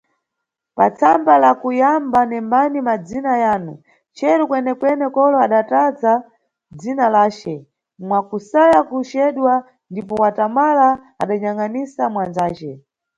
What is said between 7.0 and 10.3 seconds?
lace mwa kusaya kuceduwa, ndipo